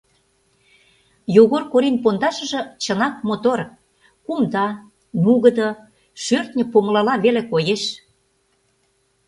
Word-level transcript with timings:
Йогор 1.35 1.63
Корин 1.71 1.95
пондашыже 2.03 2.61
чынак 2.83 3.15
мотор: 3.27 3.59
кумда, 4.25 4.67
нугыдо, 5.23 5.69
шӧртньӧ 6.23 6.63
помылала 6.71 7.15
веле 7.23 7.41
коеш. 7.51 7.83